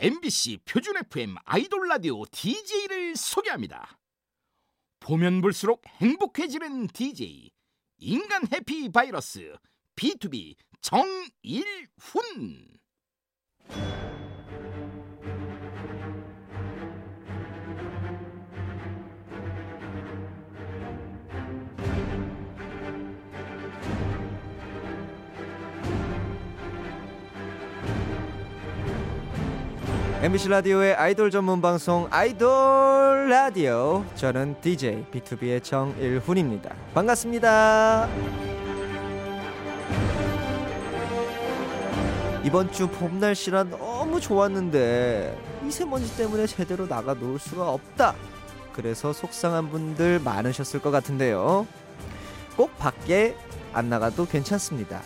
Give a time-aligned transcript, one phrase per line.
[0.00, 3.98] MBC 표준 FM 아이돌 라디오 DJ를 소개합니다.
[5.00, 7.50] 보면 볼수록 행복해지는 DJ
[7.96, 9.56] 인간 해피 바이러스
[9.96, 11.26] B2B 정일훈
[30.20, 36.74] MBC 라디오의 아이돌 전문 방송 아이돌 라디오 저는 DJ B2B의 정일훈입니다.
[36.92, 38.08] 반갑습니다.
[42.44, 48.14] 이번 주 봄 날씨라 너무 좋았는데 미세먼지 때문에 제대로 나가 놀 수가 없다.
[48.72, 51.66] 그래서 속상한 분들 많으셨을 것 같은데요.
[52.56, 53.36] 꼭 밖에
[53.72, 55.00] 안 나가도 괜찮습니다.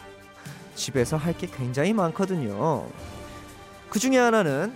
[0.74, 2.86] 집에서 할 게 굉장히 많거든요.
[3.90, 4.72] 그 중에 하나는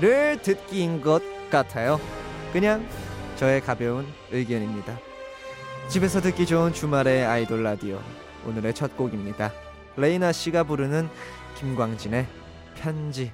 [0.00, 2.00] 라디오를 듣기인 것 같아요.
[2.52, 2.86] 그냥
[3.36, 4.98] 저의 가벼운 의견입니다.
[5.88, 8.00] 집에서 듣기 좋은 주말의 아이돌 라디오
[8.46, 9.52] 오늘의 첫 곡입니다.
[9.96, 11.08] 레이나 씨가 부르는
[11.56, 12.26] 김광진의
[12.74, 13.32] 편지.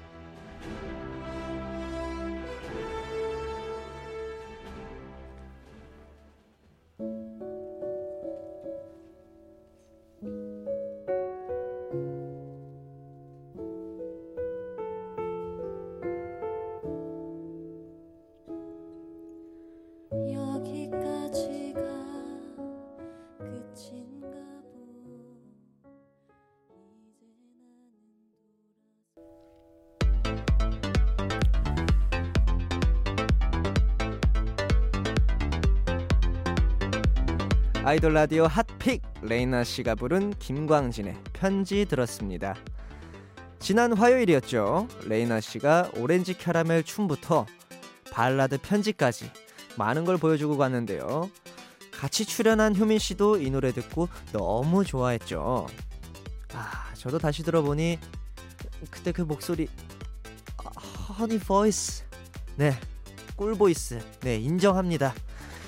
[37.84, 42.54] 아이돌 라디오 hot pick 레이나 씨가 부른 김광진의 편지 들었습니다.
[43.58, 44.86] 지난 화요일이었죠.
[45.06, 47.44] 레이나 씨가 오렌지 캐러멜 춤부터
[48.12, 49.32] 발라드 편지까지
[49.76, 51.28] 많은 걸 보여주고 갔는데요.
[51.90, 55.66] 같이 출연한 효민 씨도 이 노래 듣고 너무 좋아했죠.
[56.54, 57.98] 아, 저도 다시 들어보니
[58.92, 59.68] 그때 그 목소리
[60.64, 60.70] 아,
[61.14, 62.04] honey voice.
[62.54, 62.78] 네.
[63.34, 64.00] 꿀 voice.
[64.20, 65.14] 네, 인정합니다.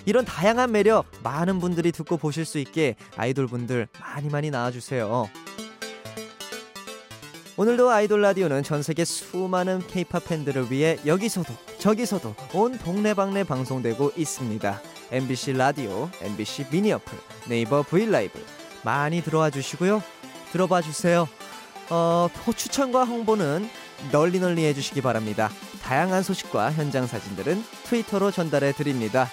[0.07, 5.29] 이런 다양한 매력 많은 분들이 듣고 보실 수 있게 아이돌 분들 많이 많이 나와주세요.
[7.57, 14.81] 오늘도 아이돌 라디오는 전 세계 수많은 케이팝 팬들을 위해 여기서도 저기서도 온 동네방네 방송되고 있습니다.
[15.13, 17.17] MBC 라디오, MBC 미니 어플,
[17.49, 18.45] 네이버 브이라이브
[18.83, 20.03] 많이 들어와 주시고요.
[20.51, 21.29] 들어봐 주세요.
[21.91, 23.69] 어, 또 추천과 홍보는
[24.11, 25.51] 널리 널리 해주시기 바랍니다.
[25.83, 29.29] 다양한 소식과 현장 사진들은 트위터로 전달해 드립니다.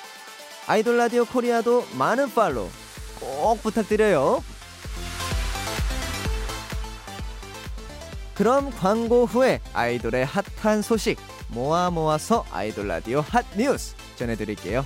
[0.72, 2.70] 아이돌 라디오 코리아도 많은 팔로우
[3.20, 4.42] 꼭 부탁드려요.
[8.34, 14.86] 그럼 광고 후에 아이돌의 핫한 소식 모아 모아서 아이돌 라디오 핫 뉴스 전해드릴게요.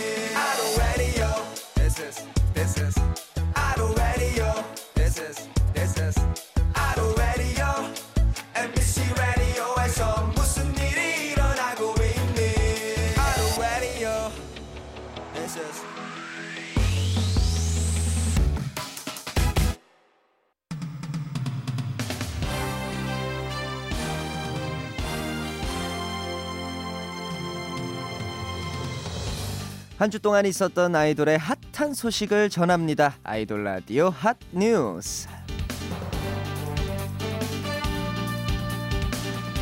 [30.01, 33.17] 한 주 동안 있었던 아이돌의 핫한 소식을 전합니다.
[33.23, 35.27] 아이돌 라디오 핫 뉴스.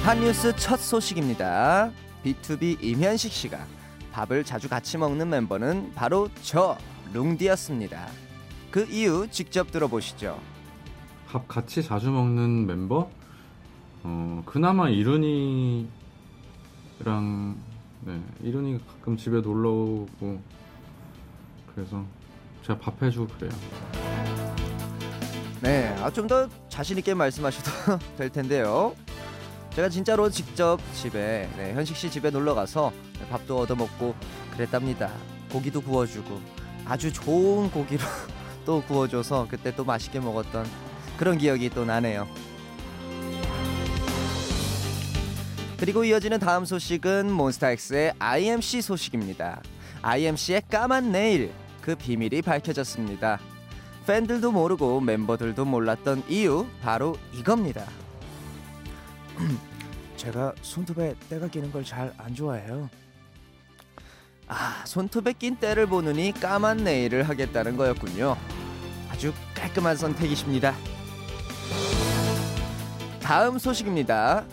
[0.02, 1.92] 핫 뉴스 첫 소식입니다.
[2.24, 3.60] B2B 임현식 씨가
[4.14, 6.78] 밥을 자주 같이 먹는 멤버는 바로 저
[7.14, 8.08] 룽디였습니다.
[8.72, 10.40] 그 이유 직접 들어보시죠.
[11.28, 13.12] 밥 같이 자주 먹는 멤버?
[14.04, 15.90] 어, 그나마 이룬이랑,
[18.10, 20.42] 네, 이룬이가 가끔 집에 놀러 오고,
[21.76, 22.04] 그래서
[22.66, 23.52] 제가 밥 해주고 그래요.
[25.62, 28.96] 네, 아, 좀 더 자신 있게 말씀하셔도 될 텐데요.
[29.76, 32.92] 제가 진짜로 직접 집에, 네, 현식 씨 집에 놀러 가서
[33.30, 34.16] 밥도 얻어 먹고
[34.54, 35.12] 그랬답니다.
[35.52, 36.40] 고기도 구워주고,
[36.86, 38.04] 아주 좋은 고기로
[38.66, 40.66] 또 구워줘서 그때 또 맛있게 먹었던
[41.18, 42.28] 그런 기억이 또 나네요.
[45.80, 49.62] 그리고 이어지는 다음 소식은 몬스타엑스의 IMC 소식입니다.
[50.02, 53.40] IMC의 까만 네일 그 비밀이 밝혀졌습니다.
[54.06, 57.86] 팬들도 모르고 멤버들도 몰랐던 이유 바로 이겁니다.
[60.18, 62.90] 제가 손톱에 때가 끼는 걸 잘 안 좋아해요.
[64.48, 68.36] 아, 손톱에 낀 때를 보느니 까만 네일을 하겠다는 거였군요.
[69.10, 70.76] 아주 깔끔한 선택이십니다.
[73.22, 74.44] 다음 소식입니다.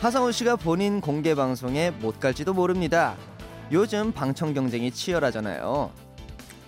[0.00, 3.18] 하성우 씨가 본인 공개 방송에 못 갈지도 모릅니다.
[3.70, 5.92] 요즘 방청 경쟁이 치열하잖아요.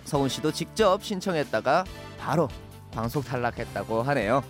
[0.04, 1.86] 성훈 씨도 직접 신청했다가
[2.18, 2.50] 바로
[2.90, 4.44] 방송 탈락했다고 하네요.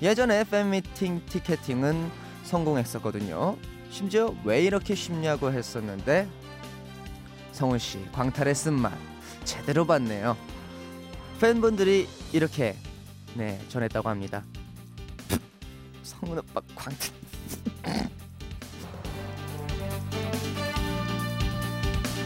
[0.00, 2.10] 예전에 팬미팅 티켓팅은
[2.44, 3.58] 성공했었거든요.
[3.90, 6.26] 심지어 왜 이렇게 쉽냐고 했었는데
[7.52, 8.94] 성훈 씨 광탈의 쓴맛
[9.44, 10.34] 제대로 봤네요.
[11.42, 12.74] 팬분들이 이렇게
[13.34, 14.42] 네 전했다고 합니다.
[16.02, 17.23] 성훈 오빠 광탈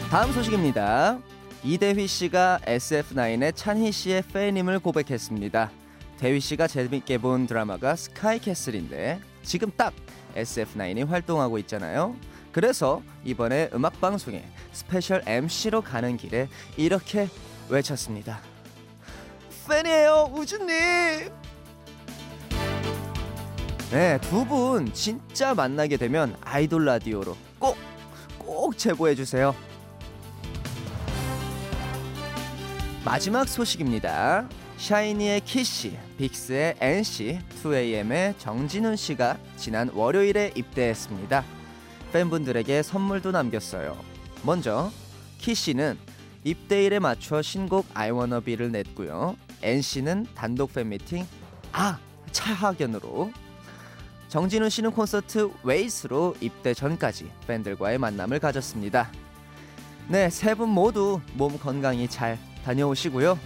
[0.09, 1.19] 다음 소식입니다.
[1.63, 5.71] 이대휘 씨가 SF9의 찬희 씨의 팬임을 고백했습니다.
[6.17, 9.93] 대휘 씨가 재밌게 본 드라마가 스카이캐슬인데 지금 딱
[10.35, 12.15] SF9이 활동하고 있잖아요.
[12.51, 17.27] 그래서 이번에 음악 방송에 스페셜 MC로 가는 길에 이렇게
[17.69, 18.39] 외쳤습니다.
[19.69, 21.29] 팬이에요, 우주님.
[23.91, 27.77] 네, 두 분 진짜 만나게 되면 아이돌 라디오로 꼭
[28.39, 29.55] 꼭 제보해 주세요.
[33.03, 34.47] 마지막 소식입니다.
[34.77, 41.43] 샤이니의 키씨, 빅스의 NC, 2AM의 정진운 씨가 지난 월요일에 입대했습니다.
[42.13, 43.97] 팬분들에게 선물도 남겼어요.
[44.43, 44.91] 먼저
[45.39, 45.97] 키씨는
[46.43, 49.35] 입대일에 맞춰 신곡 I Wanna Be를 냈고요.
[49.61, 51.25] N 씨는 단독 팬미팅
[51.73, 51.99] 아
[52.31, 53.31] 차학연으로
[54.29, 59.11] 정진운 씨는 콘서트 웨이스로 입대 전까지 팬들과의 만남을 가졌습니다.
[60.07, 63.39] 네, 세 분 모두 몸 건강히 잘 다녀오시고요.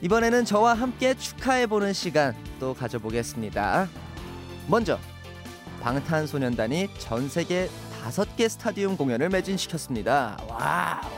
[0.00, 3.88] 이번에는 저와 함께 축하해보는 시간 또 가져보겠습니다.
[4.68, 4.98] 먼저
[5.80, 7.68] 방탄소년단이 전 세계
[8.02, 10.38] 다섯 개 스타디움 공연을 매진시켰습니다.
[10.48, 11.10] Wow!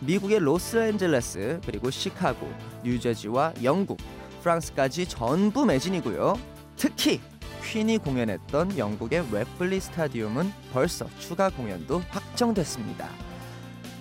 [0.00, 2.50] 미국의 로스앤젤레스 그리고 시카고,
[2.84, 3.98] 뉴저지와 영국,
[4.42, 6.38] 프랑스까지 전부 매진이고요.
[6.76, 7.20] 특히
[7.62, 13.29] 퀸이 공연했던 영국의 웸블리 스타디움은 벌써 추가 공연도 확정됐습니다.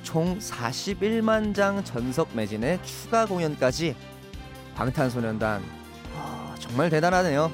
[0.09, 3.95] 총 41만 장 전석 매진의 추가 공연까지
[4.73, 5.61] 방탄소년단
[6.15, 7.51] 아, 정말 대단하네요.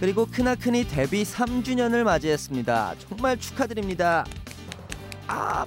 [0.00, 2.96] 그리고 크나큰이 데뷔 3주년을 맞이했습니다.
[3.08, 4.26] 정말 축하드립니다.
[5.28, 5.64] 아,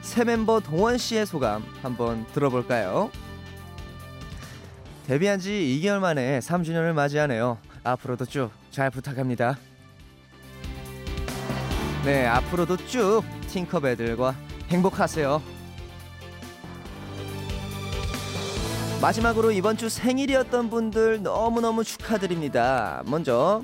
[0.00, 3.12] 새 멤버 동원 씨의 소감 한번 들어볼까요?
[5.06, 5.50] 데뷔한 지
[5.80, 7.58] 2개월 만에 3주년을 맞이하네요.
[7.84, 9.58] 앞으로도 쭉 잘 부탁합니다.
[12.04, 14.34] 네, 앞으로도 쭉 팅커벨들과
[14.70, 15.40] 행복하세요.
[19.00, 23.04] 마지막으로 이번 주 생일이었던 분들 너무너무 축하드립니다.
[23.06, 23.62] 먼저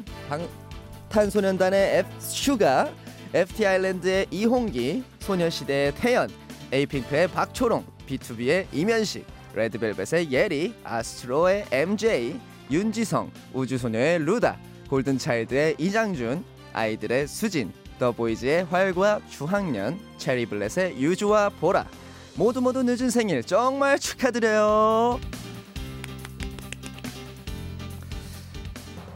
[1.08, 2.93] 방탄소년단의 F-슈가,
[3.35, 6.31] FT 아일랜드의 이홍기, 소녀시대의 태연,
[6.70, 12.38] 에이핑크의 박초롱, B2B의 이면식, 레드벨벳의 예리, 아스트로의 MJ,
[12.70, 14.58] 윤지성, 우주소녀의 루다,
[14.88, 21.86] 골든차일드의 이장준, 아이들의 수진, 더보이즈의 활과 주학년, 체리블렛의 유주와 보라
[22.36, 25.19] 모두 모두 늦은 생일 정말 축하드려요.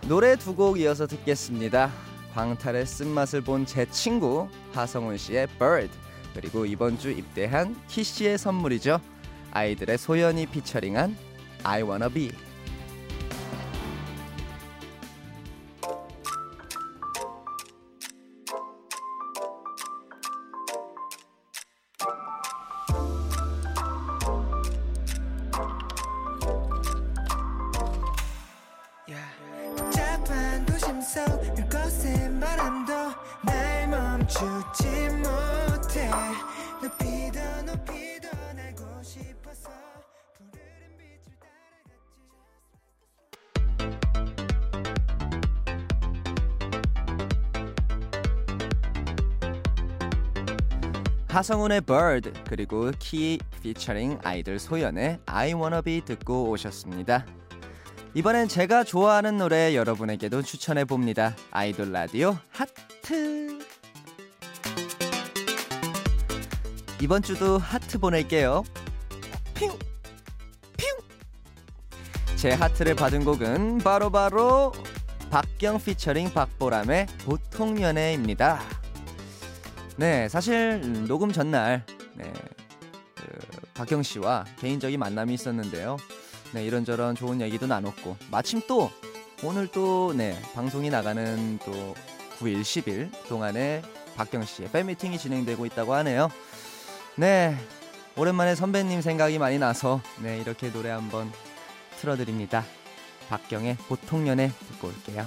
[0.08, 1.90] 노래 두 곡 이어서 듣겠습니다.
[2.34, 5.90] 광탈의 쓴맛을 본 제 친구 하성훈 씨의 Bird
[6.34, 9.00] 그리고 이번 주 입대한 키 씨의 선물이죠.
[9.52, 11.16] 아이들의 소연이 피처링한
[11.62, 12.30] I Wanna Be.
[34.32, 34.86] 멈추지
[35.18, 36.10] 못해
[36.80, 39.68] 높이 더 높이 더 날고 싶어서
[40.34, 41.92] 푸르른 빛을 따라갔지
[51.28, 57.26] 하성운의 Bird 그리고 키 피처링 아이들 소연의 I Wanna Be 듣고 오셨습니다.
[58.14, 61.34] 이번엔 제가 좋아하는 노래 여러분에게도 추천해 봅니다.
[61.50, 63.71] 아이돌 라디오 하트.
[67.02, 68.62] 이번 주도 하트 보낼게요.
[69.54, 69.72] 핑,
[70.76, 70.88] 핑.
[72.36, 74.72] 제 하트를 받은 곡은 바로바로
[75.28, 78.60] 박경 피처링 박보람의 보통 연애입니다.
[79.96, 82.32] 네, 사실 음, 녹음 전날 네,
[83.16, 83.24] 그
[83.74, 85.96] 박경 씨와 개인적인 만남이 있었는데요.
[86.52, 88.92] 네, 이런저런 좋은 얘기도 나눴고 마침 또
[89.42, 91.96] 오늘 또 네, 방송이 나가는 또
[92.38, 93.82] 9일 10일 동안에
[94.14, 96.28] 박경 씨의 팬미팅이 진행되고 있다고 하네요.
[97.14, 97.54] 네,
[98.16, 101.30] 오랜만에 선배님 생각이 많이 나서 네, 이렇게 노래 한번
[101.98, 102.64] 틀어드립니다.
[103.28, 105.26] 박경의 보통 연애 듣고 올게요.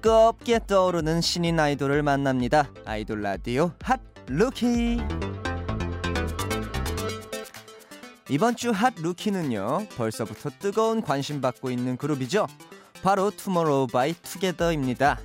[0.00, 2.70] 뜨겁게 떠오르는 신인 아이돌을 만납니다.
[2.86, 4.98] 아이돌 라디오 hot rookie.
[8.30, 9.88] 이번 주 hot rookie는요.
[9.98, 12.46] 벌써부터 뜨거운 관심 받고 있는 그룹이죠.
[13.02, 15.18] 바로 투모로우 바이 투게더입니다.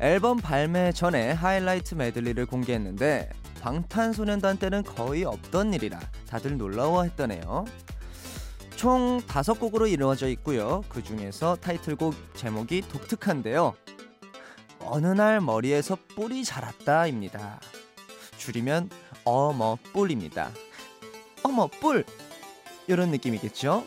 [0.00, 7.64] 앨범 발매 전에 하이라이트 메들리를 공개했는데 방탄소년단 때는 거의 없던 일이라 다들 놀라워했더네요.
[8.76, 10.82] 총 다섯 곡으로 이루어져 있고요.
[10.90, 13.74] 그 중에서 타이틀곡 제목이 독특한데요.
[14.80, 17.58] 어느 날 머리에서 뿔이 자랐다입니다.
[18.36, 18.90] 줄이면
[19.24, 20.50] 어머 뿔입니다.
[21.42, 22.04] 어머 뿔
[22.86, 23.84] 이런 느낌이겠죠?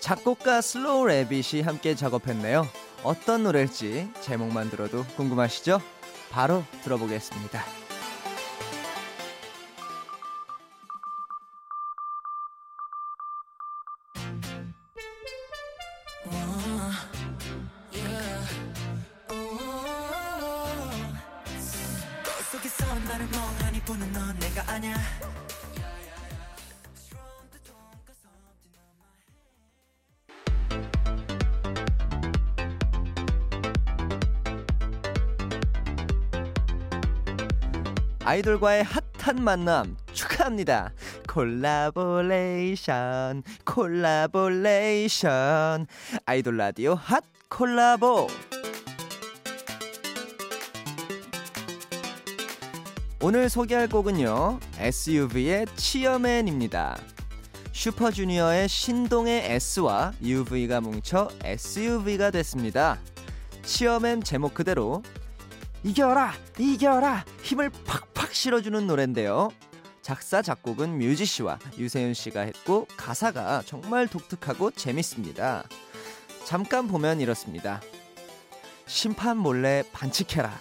[0.00, 2.68] 작곡가 슬로우 래빗이 함께 작업했네요.
[3.02, 5.80] 어떤 노래일지 제목만 들어도 궁금하시죠?
[6.30, 7.83] 바로 들어보겠습니다.
[38.24, 40.94] 아이돌과의 핫한 만남 축하합니다.
[41.28, 41.82] 콜라보레이션,
[43.66, 45.26] 콜라보레이션.
[46.24, 48.28] 아이돌 라디오 핫 콜라보.
[53.20, 54.58] 오늘 소개할 곡은요.
[54.78, 56.96] SUV의 치어맨입니다.
[57.72, 62.98] 슈퍼주니어의 신동의 S와 UV가 뭉쳐 SUV가 됐습니다.
[63.64, 65.02] 치어맨 제목 그대로
[65.82, 69.50] 이겨라 이겨라 힘을 팍 팍 실어주는 노래인데요.
[70.00, 75.64] 작사 작곡은 뮤지 씨와 유세윤 씨가 했고 가사가 정말 독특하고 재밌습니다.
[76.46, 77.82] 잠깐 보면 이렇습니다.
[78.86, 80.58] 심판 몰래 반칙해라.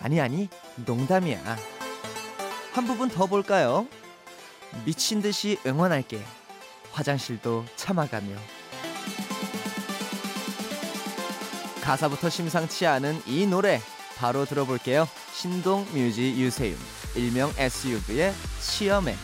[0.00, 0.50] 아니 아니
[0.84, 1.56] 농담이야.
[2.74, 3.88] 한 부분 더 볼까요?
[4.84, 6.22] 미친 듯이 응원할게.
[6.92, 8.36] 화장실도 참아가며.
[11.80, 13.80] 가사부터 심상치 않은 이 노래
[14.18, 15.08] 바로 들어볼게요.
[15.44, 16.74] 신동 뮤지 유세윤
[17.16, 18.32] 일명 SUV의
[18.62, 19.14] 치어맨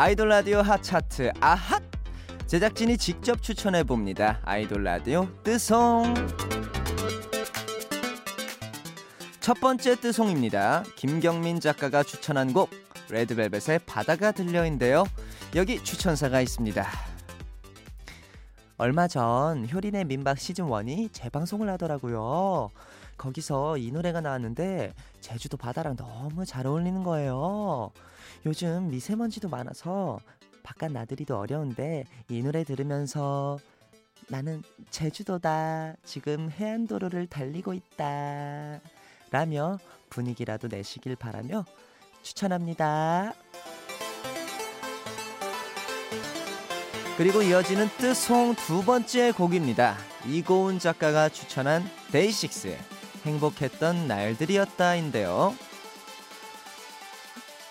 [0.00, 1.82] 아이돌 라디오 핫 차트 아핫
[2.46, 4.40] 제작진이 직접 추천해 봅니다.
[4.46, 6.14] 아이돌 라디오 뜨송
[9.40, 10.84] 첫 번째 뜨송입니다.
[10.96, 12.70] 김경민 작가가 추천한 곡
[13.10, 15.04] 레드벨벳의 바다가 들려인데요.
[15.54, 16.88] 여기 추천사가 있습니다.
[18.80, 22.70] 얼마 전 효린의 민박 시즌 1이 재방송을 하더라고요.
[23.18, 27.90] 거기서 이 노래가 나왔는데 제주도 바다랑 너무 잘 어울리는 거예요.
[28.46, 30.18] 요즘 미세먼지도 많아서
[30.62, 33.58] 바깥 나들이도 어려운데 이 노래 들으면서
[34.28, 35.96] 나는 제주도다.
[36.02, 38.80] 지금 해안도로를 달리고 있다.
[39.30, 41.66] 라며 분위기라도 내시길 바라며
[42.22, 43.34] 추천합니다.
[47.20, 49.94] 그리고 이어지는 뜨송 두 번째 곡입니다.
[50.26, 52.78] 이고은 작가가 추천한 데이식스의
[53.26, 55.54] 행복했던 날들이었다인데요.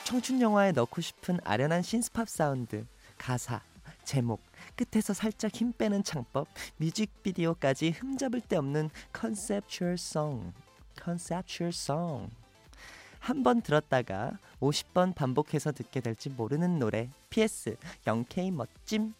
[0.03, 2.86] 청춘 영화에 넣고 싶은 아련한 신스팝 사운드,
[3.18, 3.63] 가사,
[4.03, 4.39] 제목,
[4.75, 10.54] 끝에서 살짝 힘 빼는 창법, 뮤직비디오까지 흠잡을 데 없는 conceptual song.
[11.01, 12.30] conceptual song.
[13.18, 17.10] 한번 들었다가 50번 반복해서 듣게 될지 모르는 노래.
[17.32, 19.15] PS 영케이 멋짐.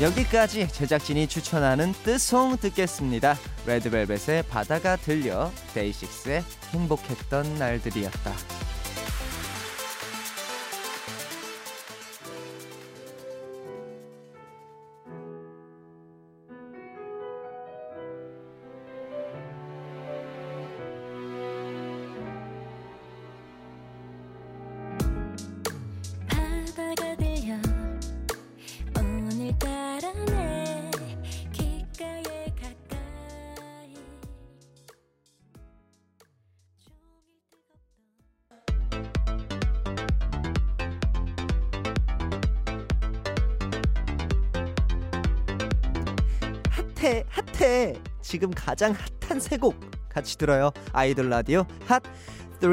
[0.00, 3.36] 여기까지 제작진이 추천하는 뜨송 듣겠습니다.
[3.66, 8.55] 레드벨벳의 바다가 들려, 데이식스의 행복했던 날들이었다.
[47.06, 49.76] 핫해 핫해 지금 가장 핫한 세 곡
[50.08, 52.02] 같이 들어요 아이돌 라디오 핫
[52.60, 52.72] 3.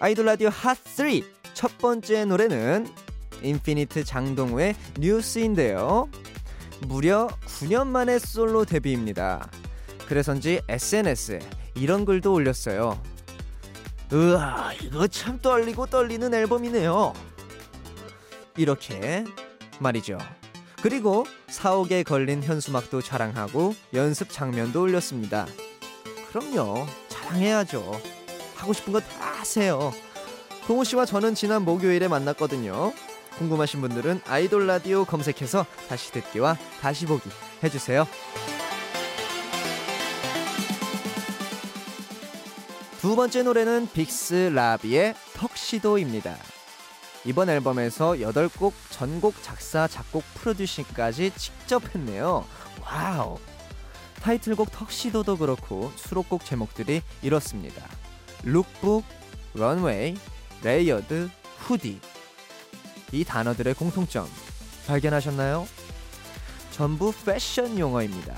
[0.00, 1.20] 아이돌 라디오 핫 3.
[1.52, 2.86] 첫 번째 노래는
[3.42, 6.08] 인피니트 장동우의 뉴스인데요.
[6.86, 9.50] 무려 9년 만에 솔로 데뷔입니다.
[10.06, 11.40] 그래서인지 SNS에
[11.74, 13.00] 이런 글도 올렸어요.
[14.12, 17.12] 으아, 이거 참 떨리고 떨리는 앨범이네요.
[18.56, 19.24] 이렇게
[19.80, 20.18] 말이죠.
[20.82, 25.46] 그리고 사옥에 걸린 현수막도 자랑하고 연습 장면도 올렸습니다.
[26.30, 26.86] 그럼요.
[27.08, 28.00] 자랑해야죠.
[28.56, 29.92] 하고 싶은 거 다 하세요.
[30.66, 32.92] 동호 씨와 저는 지난 목요일에 만났거든요.
[33.38, 37.28] 궁금하신 분들은 아이돌 라디오 검색해서 다시 듣기와 다시 보기
[37.62, 38.06] 해주세요.
[43.00, 46.36] 두 번째 노래는 빅스 라비의 턱시도입니다.
[47.26, 52.46] 이번 앨범에서 8곡 전곡 작사, 작곡, 프로듀싱까지 직접 했네요.
[52.80, 53.36] Wow.
[54.22, 57.84] 타이틀곡 턱시도도 그렇고 수록곡 제목들이 이렇습니다.
[58.44, 59.04] Lookbook,
[59.54, 60.16] Runway,
[60.62, 62.00] Layered, Hoodie.
[63.10, 64.28] 이 단어들의 공통점
[64.86, 65.66] 발견하셨나요?
[66.70, 68.36] 전부 패션 용어입니다.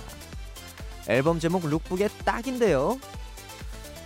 [1.08, 2.98] 앨범 제목 Lookbook에 딱인데요.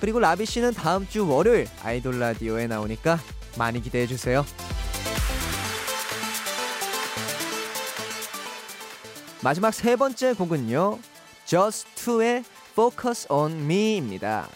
[0.00, 3.20] 그리고 라비 씨는 다음 주 월요일 아이돌 라디오에 나오니까
[3.56, 4.44] 많이 기대해 주세요.
[9.42, 10.98] 마지막 세 번째 곡은요.
[11.46, 14.48] Jus2의 Focus on Me입니다.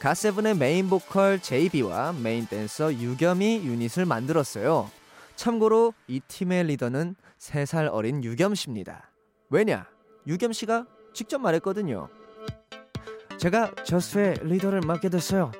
[0.00, 4.90] 갓세븐의 메인 보컬 JB와 메인 댄서 유겸이 유닛을 만들었어요.
[5.36, 9.10] 참고로 이 팀의 리더는 3살 어린 유겸 씨입니다.
[9.50, 9.86] 왜냐?
[10.26, 12.08] 유겸 씨가 직접 말했거든요.
[13.38, 15.52] 제가 Jus2의 리더를 맡게 됐어요.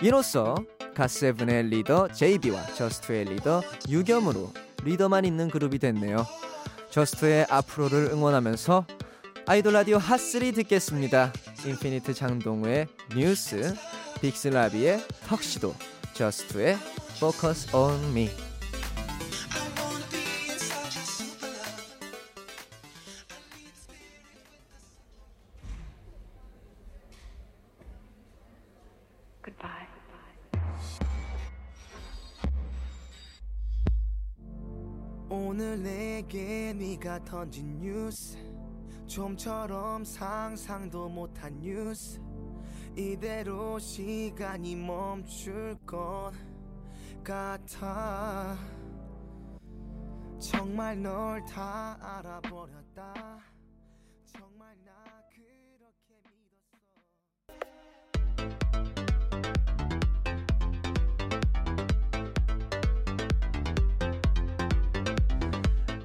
[0.00, 0.54] 이로써
[0.94, 4.52] 갓세븐의 리더 JB와 저스트의 리더 유겸으로
[4.84, 6.26] 리더만 있는 그룹이 됐네요.
[6.90, 8.86] 저스트의 앞으로를 응원하면서
[9.46, 11.32] 아이돌 라디오 핫3 듣겠습니다.
[11.64, 13.74] 인피니트 장동우의 뉴스,
[14.20, 15.74] 빅스 라비의 턱시도,
[16.14, 16.76] 저스트의
[17.16, 18.51] Focus.
[37.52, 38.38] 던진 뉴스
[39.06, 42.18] 좀처럼 상상도 못한 뉴스.
[42.96, 46.32] 이대로 시간이 멈출 것
[47.22, 48.56] 같아.
[50.38, 53.51] 정말 널 다 알아버렸다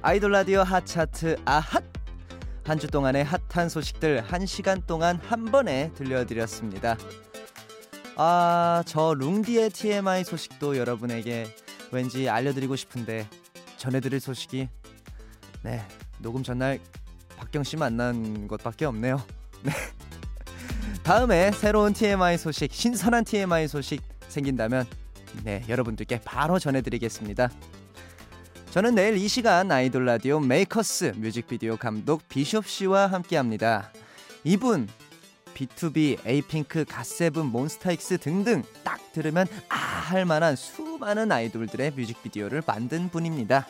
[0.02, 1.82] 아이돌 라디오 핫 차트 아핫
[2.64, 6.98] 한 주 동안의 핫한 소식들 한 시간 동안 한 번에 들려드렸습니다.
[8.16, 11.46] 아, 저 룽디의 TMI 소식도 여러분에게
[11.92, 13.26] 왠지 알려드리고 싶은데
[13.78, 14.68] 전해드릴 소식이
[15.62, 15.82] 네
[16.18, 16.78] 녹음 전날
[17.38, 19.22] 박경 씨 만난 것밖에 없네요.
[19.62, 19.72] 네.
[21.02, 24.84] 다음에 새로운 TMI 소식, 신선한 TMI 소식 생긴다면
[25.42, 27.48] 네 여러분들께 바로 전해드리겠습니다.
[28.70, 33.90] 저는 내일 이 시간 아이돌 라디오 makers 뮤직비디오 감독 비숍 씨와 함께합니다.
[34.44, 34.88] 이분
[35.54, 43.66] B2B, 에이핑크, 갓세븐, 몬스타엑스 등등 딱 들으면 아 할 만한 수많은 아이돌들의 뮤직비디오를 만든 분입니다.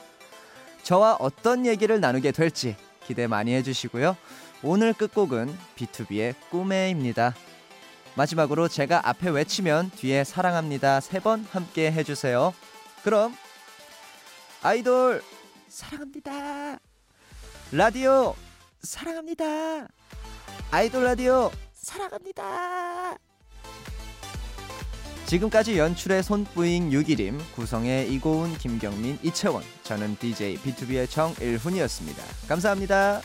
[0.84, 4.16] 저와 어떤 얘기를 나누게 될지 기대 많이 해주시고요.
[4.62, 7.34] 오늘 끝곡은 B2B의 꿈에입니다.
[8.14, 12.54] 마지막으로 제가 앞에 외치면 뒤에 사랑합니다 세 번 함께 해주세요.
[13.02, 13.34] 그럼
[14.62, 15.22] 아이돌
[15.68, 16.80] 사랑합니다.
[17.70, 18.34] 라디오
[18.82, 19.86] 사랑합니다.
[20.72, 23.16] 아이돌 라디오 사랑합니다.
[25.26, 32.22] 지금까지 연출의 손뿌잉 유기림, 구성의 이고은, 김경민, 이채원, 저는 DJ B2B의 정일훈이었습니다.
[32.48, 33.20] 감사합니다.